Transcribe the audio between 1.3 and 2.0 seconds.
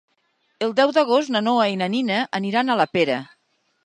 na Noa i na